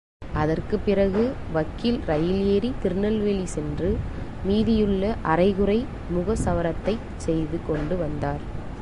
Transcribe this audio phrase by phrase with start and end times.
[0.33, 1.23] அதற்கு பிறகு,
[1.51, 3.97] வக்கீல் ரயில் ஏறி திருநெல்வேலி சென்று
[4.45, 5.85] மீதியுள்ள அரைகுறை
[6.13, 8.41] முகசவரத்தைச் செய்து கொண்டு வந்தார்.